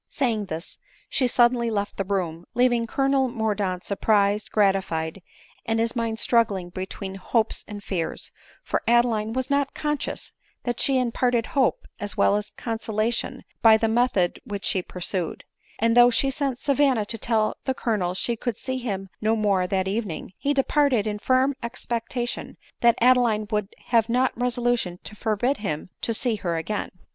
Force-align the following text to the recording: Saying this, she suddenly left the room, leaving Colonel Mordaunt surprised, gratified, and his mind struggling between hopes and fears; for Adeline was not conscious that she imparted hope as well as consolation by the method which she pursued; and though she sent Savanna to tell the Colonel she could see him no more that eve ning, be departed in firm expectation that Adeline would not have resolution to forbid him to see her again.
Saying 0.09 0.45
this, 0.45 0.79
she 1.09 1.27
suddenly 1.27 1.69
left 1.69 1.95
the 1.97 2.03
room, 2.03 2.45
leaving 2.55 2.87
Colonel 2.87 3.27
Mordaunt 3.27 3.83
surprised, 3.83 4.51
gratified, 4.51 5.21
and 5.63 5.79
his 5.79 5.95
mind 5.95 6.17
struggling 6.17 6.71
between 6.71 7.13
hopes 7.13 7.63
and 7.67 7.83
fears; 7.83 8.31
for 8.63 8.81
Adeline 8.87 9.31
was 9.31 9.51
not 9.51 9.75
conscious 9.75 10.33
that 10.63 10.79
she 10.79 10.97
imparted 10.97 11.45
hope 11.53 11.85
as 11.99 12.17
well 12.17 12.35
as 12.35 12.49
consolation 12.57 13.43
by 13.61 13.77
the 13.77 13.87
method 13.87 14.41
which 14.43 14.65
she 14.65 14.81
pursued; 14.81 15.43
and 15.77 15.95
though 15.95 16.09
she 16.09 16.31
sent 16.31 16.57
Savanna 16.57 17.05
to 17.05 17.19
tell 17.19 17.53
the 17.65 17.75
Colonel 17.75 18.15
she 18.15 18.35
could 18.35 18.57
see 18.57 18.79
him 18.79 19.07
no 19.21 19.35
more 19.35 19.67
that 19.67 19.87
eve 19.87 20.07
ning, 20.07 20.33
be 20.43 20.51
departed 20.51 21.05
in 21.05 21.19
firm 21.19 21.53
expectation 21.61 22.57
that 22.79 22.97
Adeline 23.01 23.45
would 23.51 23.69
not 24.07 24.31
have 24.33 24.35
resolution 24.41 24.97
to 25.03 25.15
forbid 25.15 25.57
him 25.57 25.91
to 26.01 26.11
see 26.11 26.37
her 26.37 26.57
again. 26.57 26.89